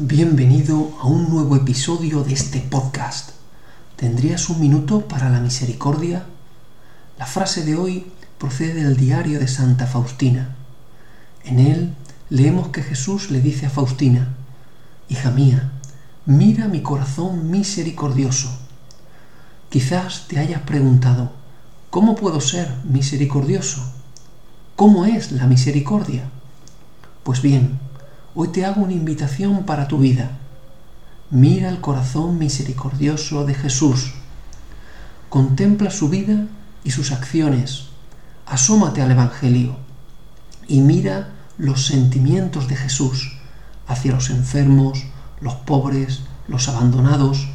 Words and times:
Bienvenido 0.00 0.96
a 1.00 1.08
un 1.08 1.28
nuevo 1.28 1.56
episodio 1.56 2.22
de 2.22 2.32
este 2.32 2.60
podcast. 2.60 3.30
¿Tendrías 3.96 4.48
un 4.48 4.60
minuto 4.60 5.08
para 5.08 5.28
la 5.28 5.40
misericordia? 5.40 6.24
La 7.18 7.26
frase 7.26 7.64
de 7.64 7.74
hoy 7.74 8.06
procede 8.38 8.84
del 8.84 8.96
diario 8.96 9.40
de 9.40 9.48
Santa 9.48 9.88
Faustina. 9.88 10.54
En 11.42 11.58
él 11.58 11.96
leemos 12.30 12.68
que 12.68 12.84
Jesús 12.84 13.32
le 13.32 13.40
dice 13.40 13.66
a 13.66 13.70
Faustina, 13.70 14.36
Hija 15.08 15.32
mía, 15.32 15.72
mira 16.26 16.68
mi 16.68 16.80
corazón 16.80 17.50
misericordioso. 17.50 18.56
Quizás 19.68 20.28
te 20.28 20.38
hayas 20.38 20.62
preguntado, 20.62 21.32
¿cómo 21.90 22.14
puedo 22.14 22.40
ser 22.40 22.72
misericordioso? 22.84 23.82
¿Cómo 24.76 25.06
es 25.06 25.32
la 25.32 25.48
misericordia? 25.48 26.30
Pues 27.24 27.42
bien, 27.42 27.80
hoy 28.40 28.46
te 28.50 28.64
hago 28.64 28.82
una 28.82 28.92
invitación 28.92 29.64
para 29.64 29.88
tu 29.88 29.98
vida. 29.98 30.30
Mira 31.28 31.70
el 31.70 31.80
corazón 31.80 32.38
misericordioso 32.38 33.44
de 33.44 33.52
Jesús. 33.52 34.12
Contempla 35.28 35.90
su 35.90 36.08
vida 36.08 36.46
y 36.84 36.92
sus 36.92 37.10
acciones. 37.10 37.86
Asómate 38.46 39.02
al 39.02 39.10
Evangelio 39.10 39.74
y 40.68 40.82
mira 40.82 41.32
los 41.56 41.86
sentimientos 41.86 42.68
de 42.68 42.76
Jesús 42.76 43.36
hacia 43.88 44.12
los 44.12 44.30
enfermos, 44.30 45.02
los 45.40 45.54
pobres, 45.54 46.20
los 46.46 46.68
abandonados, 46.68 47.48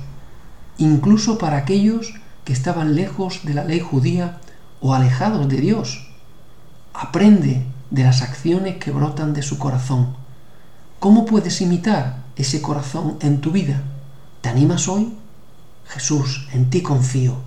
incluso 0.78 1.38
para 1.38 1.56
aquellos 1.56 2.14
que 2.44 2.52
estaban 2.52 2.94
lejos 2.94 3.46
de 3.46 3.54
la 3.54 3.64
ley 3.64 3.80
judía 3.80 4.42
o 4.82 4.94
alejados 4.94 5.48
de 5.48 5.62
Dios. 5.62 6.12
Aprende 6.94 7.66
de 7.90 8.04
las 8.04 8.22
acciones 8.22 8.84
que 8.84 8.92
brotan 8.92 9.34
de 9.34 9.44
su 9.44 9.58
corazón 9.58 10.22
¿Cómo 11.04 11.26
puedes 11.26 11.60
imitar 11.60 12.24
ese 12.38 12.62
corazón 12.62 13.18
en 13.20 13.42
tu 13.42 13.52
vida? 13.52 13.84
¿Te 14.40 14.48
animas 14.48 14.88
hoy? 14.88 15.14
Jesús, 15.86 16.48
en 16.54 16.70
ti 16.70 16.82
confío. 16.82 17.40